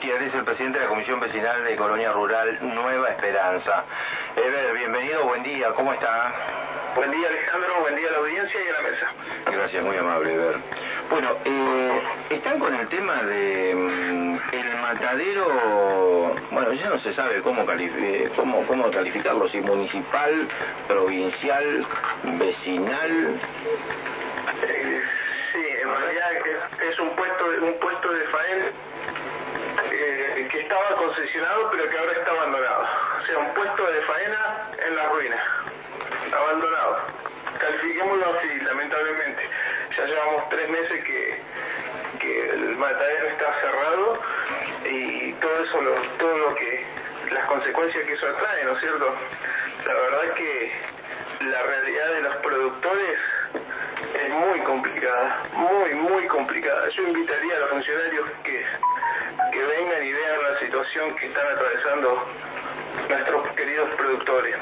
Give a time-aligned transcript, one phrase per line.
[0.00, 3.84] Es el presidente de la Comisión Vecinal de Colonia Rural Nueva Esperanza.
[4.36, 6.32] Ever, bienvenido, buen día, ¿cómo está?
[6.94, 9.06] Buen día Alejandro, buen día a la audiencia y a la mesa.
[9.50, 10.56] Gracias, muy amable, Ever.
[11.10, 17.42] Bueno, eh, están con el tema de mm, el matadero, bueno, ya no se sabe
[17.42, 20.48] cómo, califi- cómo, cómo calificarlo, si municipal,
[20.86, 21.84] provincial,
[22.38, 23.40] vecinal.
[24.62, 25.02] Eh,
[25.52, 26.28] sí, en realidad
[26.88, 28.66] es, un puesto un puesto de faena
[29.84, 32.84] eh, que estaba concesionado pero que ahora está abandonado.
[33.20, 35.36] O sea, un puesto de faena en la ruina,
[36.32, 36.98] abandonado.
[37.58, 39.42] Califiquémoslo así, lamentablemente.
[39.96, 41.40] Ya llevamos tres meses que,
[42.20, 44.22] que el matadero está cerrado
[44.84, 46.86] y todo eso, lo, todo lo que,
[47.32, 49.14] las consecuencias que eso atrae, ¿no es cierto?
[49.86, 50.72] La verdad es que
[51.40, 53.18] la realidad de los productores
[54.14, 56.88] es muy complicada, muy, muy complicada.
[56.88, 58.64] Yo invitaría a los funcionarios que,
[59.58, 62.26] que vengan y vean la situación que están atravesando
[63.08, 64.54] nuestros queridos productores.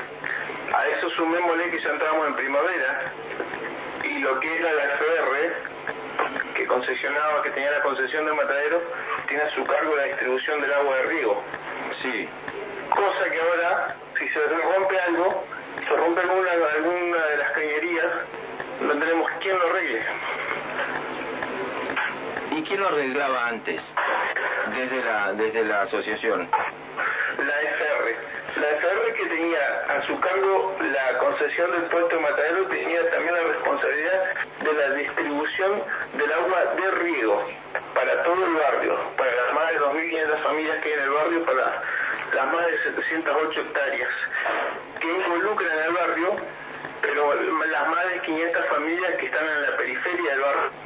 [0.74, 3.12] A eso sumémosle que ya entramos en primavera
[4.04, 5.52] y lo que era la FR,
[6.54, 8.80] que concesionaba, que tenía la concesión del matadero,
[9.28, 11.44] tiene a su cargo la distribución del agua de riego.
[12.00, 12.28] Sí,
[12.88, 15.44] Cosa que ahora, si se rompe algo,
[15.86, 18.12] se rompe alguna, alguna de las cañerías,
[18.80, 20.06] no tenemos quien lo arregle.
[22.56, 23.80] ¿Y quién lo arreglaba antes?
[24.74, 26.48] Desde la, desde la asociación.
[27.38, 28.16] La FR.
[28.56, 33.34] La FR que tenía a su cargo la concesión del puerto de Matadero tenía también
[33.34, 34.22] la responsabilidad
[34.60, 35.82] de la distribución
[36.14, 37.46] del agua de riego
[37.94, 41.44] para todo el barrio, para las más de 2.500 familias que hay en el barrio,
[41.44, 41.82] para
[42.34, 44.10] las más de 708 hectáreas
[45.00, 46.36] que involucran al barrio,
[47.02, 50.85] pero las más de 500 familias que están en la periferia del barrio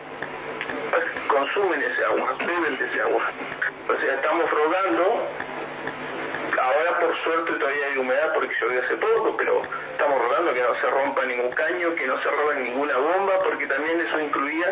[1.31, 3.31] consumen ese agua, beben de ese agua.
[3.89, 5.28] O sea, estamos rogando
[6.61, 10.74] Ahora por suerte todavía hay humedad porque llovió hace poco, pero estamos rogando que no
[10.74, 14.67] se rompa ningún caño, que no se roben ninguna bomba, porque también eso incluía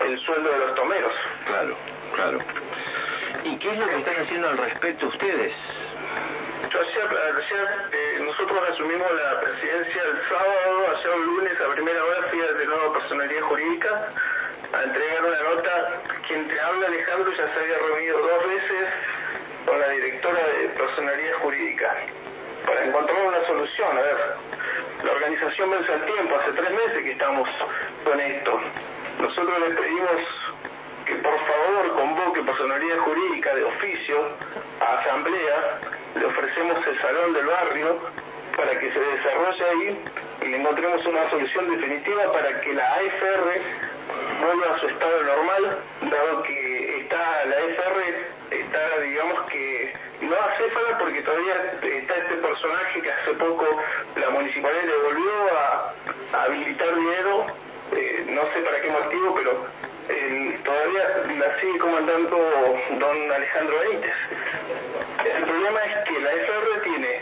[0.00, 1.12] el sueldo de los tomeros.
[1.46, 1.76] Claro,
[2.14, 2.38] claro.
[3.44, 5.52] ¿Y qué es lo que están haciendo al respecto ustedes?
[6.70, 12.02] Yo ayer, ayer eh, nosotros asumimos la presidencia el sábado, ayer el lunes a primera
[12.02, 14.08] hora fui de nuevo a personalidad jurídica
[14.76, 16.02] a entregar una nota.
[16.26, 18.88] Quien te habla Alejandro ya se había reunido dos veces
[19.64, 21.96] con la directora de personalidad jurídica
[22.66, 23.98] para encontrar una solución.
[23.98, 24.16] A ver,
[25.04, 27.48] la organización vence al tiempo, hace tres meses que estamos
[28.04, 28.60] con esto.
[29.20, 30.20] Nosotros le pedimos
[31.06, 34.28] que por favor convoque personalidad jurídica de oficio
[34.80, 35.78] a asamblea,
[36.16, 38.00] le ofrecemos el salón del barrio
[38.56, 40.04] para que se desarrolle ahí
[40.42, 43.95] y le encontremos una solución definitiva para que la AFR
[44.40, 50.98] vuelva a su estado normal, dado que está la AFR está digamos que no acéfala
[50.98, 53.66] porque todavía está este personaje que hace poco
[54.16, 55.94] la municipalidad le volvió a,
[56.44, 57.46] habilitar dinero,
[57.92, 59.66] eh, no sé para qué motivo, pero
[60.08, 64.14] eh, todavía la sigue comandando don Alejandro Benítez.
[65.24, 67.20] El problema es que la FR tiene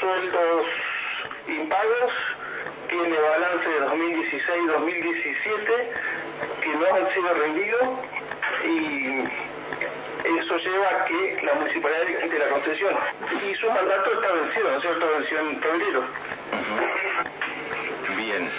[0.00, 0.66] sueldos
[1.48, 2.12] impagos,
[2.88, 3.80] tiene balance de
[4.36, 5.90] 2016-2017
[6.62, 7.82] que no han sido rendidos
[8.64, 9.24] y
[10.38, 12.94] eso lleva a que la municipalidad le quite la concesión.
[13.48, 15.08] Y su mandato está vencido, ¿no es cierto?
[15.18, 16.04] Venció en febrero.
[18.16, 18.50] Bien.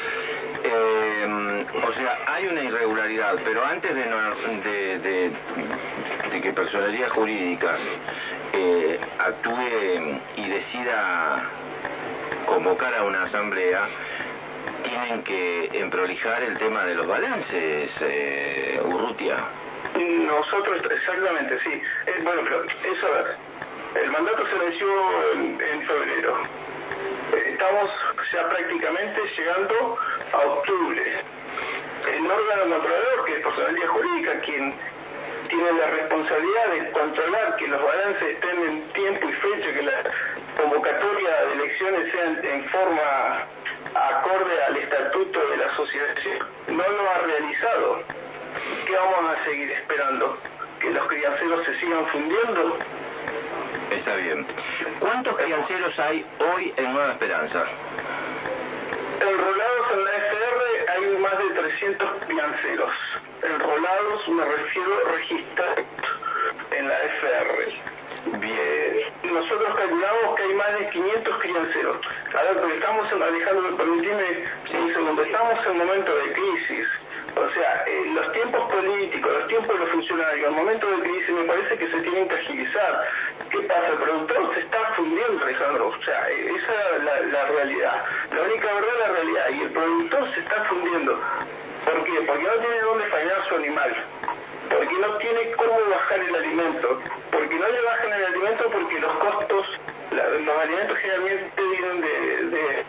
[0.64, 5.32] Eh, o sea, hay una irregularidad, pero antes de, no- de, de-
[6.32, 7.78] de que personalidad jurídica
[8.54, 11.44] eh, actúe y decida
[12.46, 13.88] convocar a una asamblea,
[14.84, 19.38] tienen que emprolijar el tema de los balances, eh, Urrutia.
[19.96, 21.82] Nosotros, exactamente, sí.
[22.08, 23.36] Eh, bueno, pero eso, a ver,
[24.04, 24.88] el mandato se venció
[25.34, 26.38] en, en febrero.
[27.46, 27.90] Estamos
[28.32, 29.98] ya prácticamente llegando
[30.34, 31.22] a octubre.
[32.08, 34.74] El órgano controlador, que es personalidad jurídica, quien
[35.50, 40.04] tiene la responsabilidad de controlar que los balances estén en tiempo y fecha, que la
[40.58, 43.48] convocatoria de elecciones sean en forma
[43.94, 48.04] acorde al estatuto de la asociación, no lo ha realizado.
[48.86, 50.38] ¿Qué vamos a seguir esperando?
[50.80, 52.78] ¿Que los crianceros se sigan fundiendo?
[53.92, 54.46] Está bien.
[55.00, 57.66] ¿Cuántos crianceros hay hoy en Nueva Esperanza?
[59.20, 62.92] Enrolados en la FR hay más de 300 crianceros.
[63.42, 65.86] Enrolados me refiero registrados
[66.72, 68.38] en la FR.
[68.40, 69.34] Bien.
[69.34, 71.17] Nosotros calculamos que hay más de 500
[71.90, 74.44] A ver, estamos, en, Alejandro, permitime
[75.38, 76.88] estamos en un momento de crisis.
[77.36, 81.30] O sea, eh, los tiempos políticos, los tiempos de los funcionarios, al momento de crisis
[81.30, 83.04] me parece que se tienen que agilizar.
[83.52, 83.88] ¿Qué pasa?
[83.90, 85.88] El productor se está fundiendo, Alejandro.
[85.90, 88.04] O sea, eh, esa es la, la realidad.
[88.32, 89.50] La única verdad es la realidad.
[89.50, 91.20] Y el productor se está fundiendo.
[91.86, 92.22] ¿Por qué?
[92.26, 93.96] Porque no tiene dónde fallar su animal.
[94.70, 97.02] Porque no tiene cómo bajar el alimento.
[97.32, 99.80] Porque no le bajan el alimento porque los costos,
[100.12, 102.58] los alimentos generalmente vienen de...
[102.58, 102.86] de,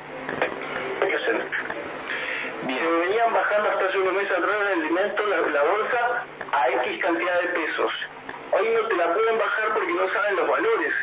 [2.69, 7.03] Se venían bajando hasta hace unos meses atrás el alimento, la, la bolsa, a X
[7.03, 7.93] cantidad de pesos.
[8.53, 10.95] Hoy no te la pueden bajar porque no saben los valores.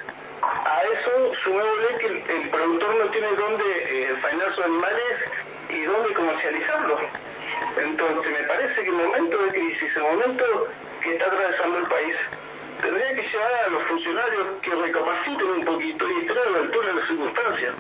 [0.41, 5.15] A eso sumémosle que el, el productor no tiene dónde eh, faenar sus animales
[5.69, 7.01] y dónde comercializarlos.
[7.77, 10.67] Entonces, me parece que el momento de crisis, el momento
[11.01, 12.15] que está atravesando el país,
[12.81, 16.87] tendría que llevar a los funcionarios que recapaciten un poquito y estén a la altura
[16.87, 17.75] de las circunstancias.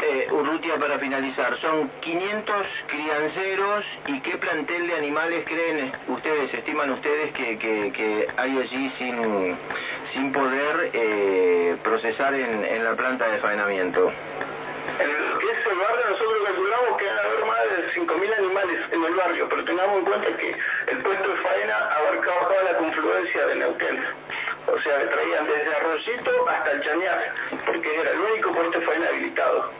[0.00, 6.90] Eh, Urrutia, para finalizar, son 500 crianceros y qué plantel de animales creen ustedes, estiman
[6.90, 9.58] ustedes que, que, que hay allí sin,
[10.14, 14.12] sin poder eh, procesar en, en la planta de faenamiento.
[15.00, 18.38] En lo que es el barrio, nosotros calculamos que van a haber más de 5.000
[18.38, 20.56] animales en el barrio, pero tengamos en cuenta que
[20.88, 24.04] el puesto de faena abarcaba toda la confluencia de Neuquén.
[24.66, 27.34] O sea, traían desde Arroyito hasta el Chañar,
[27.66, 29.72] porque era el único puesto de faena habilitado.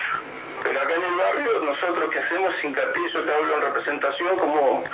[0.62, 4.85] Pero acá en el barrio, nosotros que hacemos hincapié, yo te hablo en representación como,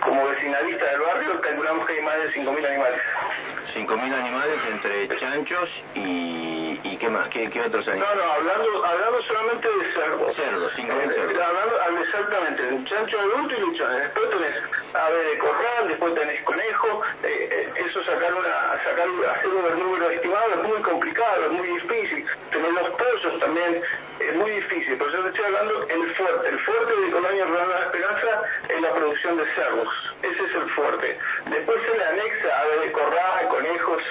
[0.00, 3.00] como vecinalista del barrio, calculamos que hay más de 5.000 animales.
[3.74, 8.16] 5.000 animales entre chanchos y, y qué más, qué, qué otros No, animales.
[8.24, 10.36] no, hablando, hablando solamente de cerdos.
[10.36, 11.46] Cerdos, 5.000 Eh, cerdos.
[11.46, 13.98] hablando, ah, exactamente, un chancho adulto y un chancho.
[13.98, 14.54] Después tenés
[14.94, 17.02] ave de corral, después tenés conejo.
[17.22, 19.06] eh, eh, eso sacar una, sacar,
[19.36, 22.26] hacer un número estimado es muy complicado, es muy difícil.
[22.50, 23.82] Tener los pollos también
[24.20, 24.96] es muy difícil.
[24.98, 26.48] Por eso te estoy hablando el fuerte.
[26.48, 29.88] El fuerte de Colonia Rural La Esperanza es la producción de cerdos.
[30.22, 31.18] Ese es el fuerte.
[31.46, 34.02] Después se le anexa ave de corral, conejos,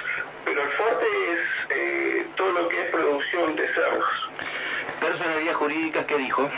[0.44, 1.40] pero el fuerte es
[1.70, 4.30] eh, todo lo que es producción de cerdos.
[5.00, 6.50] Personalidad jurídica, ¿qué dijo?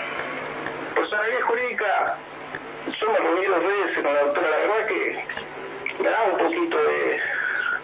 [0.95, 2.17] Personalidad jurídica,
[2.99, 5.23] yo me reuní dos veces con la doctora, la verdad que
[5.99, 7.21] me da un poquito de,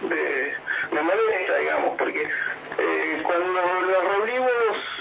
[0.08, 0.56] de,
[0.90, 2.22] me molesta, digamos, porque
[2.78, 4.50] eh, cuando nos reunimos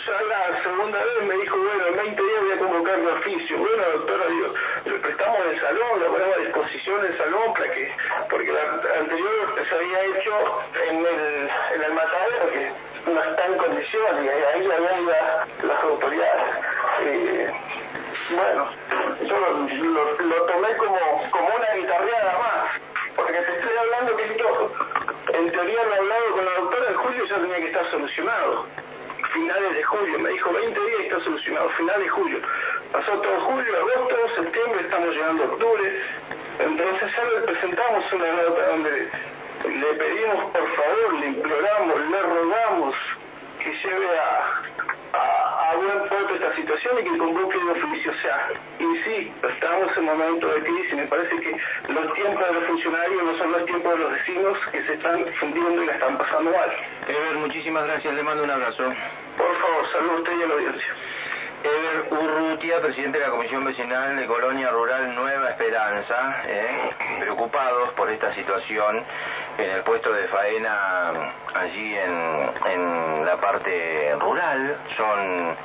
[0.06, 3.58] ya la segunda vez me dijo, bueno, en 20 días voy a convocar mi oficio.
[3.58, 4.54] Bueno, doctora, digo,
[4.86, 7.96] le prestamos el salón, lo ponemos a disposición del salón para que,
[8.30, 8.62] porque la
[9.00, 12.72] anterior se había hecho en el, en el matadero que
[13.12, 16.56] no está en condiciones y ahí habían la- las autoridades.
[17.02, 17.52] Eh,
[18.32, 18.70] bueno,
[19.24, 21.00] yo lo, lo- tomé como,
[21.32, 22.82] como una guitarreada más,
[23.16, 24.72] porque te estoy hablando que esto,
[25.34, 28.66] en teoría lo hablado con la doctora en julio ya tenía que estar solucionado.
[29.36, 32.40] Finales de julio, me dijo 20 días y está solucionado, finales de julio.
[32.94, 36.02] Pasó todo julio, agosto, septiembre, estamos llegando a octubre.
[36.60, 39.10] Entonces ya le presentamos una nota donde
[39.68, 42.96] le pedimos por favor, le imploramos, le rogamos
[43.60, 44.62] que lleve a,
[45.76, 48.12] a, buen puerto esta situación y que convoque de oficio.
[48.12, 48.50] O sea,
[48.80, 50.94] y sí, estamos en momento de crisis.
[50.96, 51.58] Me parece que
[51.90, 55.26] los tiempos de los funcionarios no son los tiempos de los vecinos que se están
[55.40, 56.72] fundiendo y la están pasando mal.
[57.08, 58.84] Ever, muchísimas gracias, le mando un abrazo.
[59.38, 60.94] Por favor, saludos a usted y a la audiencia.
[61.66, 66.92] Ever Urrutia, presidente de la Comisión Vecinal de Colonia Rural Nueva Esperanza, ¿eh?
[67.22, 69.04] preocupados por esta situación
[69.58, 71.12] en el puesto de faena
[71.54, 74.78] allí en, en la parte rural.
[74.98, 75.56] Son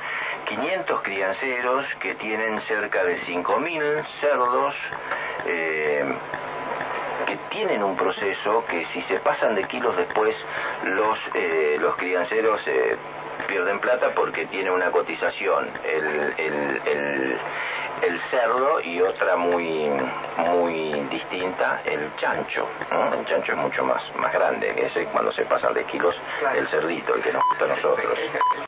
[0.45, 4.75] 500 crianceros que tienen cerca de 5.000 cerdos.
[5.45, 6.03] eh,
[7.25, 10.35] que tienen un proceso que si se pasan de kilos después
[10.83, 12.97] los eh, los crianceros eh,
[13.47, 17.37] pierden plata porque tiene una cotización el, el, el,
[18.03, 19.89] el cerdo y otra muy
[20.37, 23.13] muy distinta el chancho ¿no?
[23.13, 26.15] el chancho es mucho más más grande ese cuando se pasan de kilos
[26.55, 28.19] el cerdito el que nos gusta a nosotros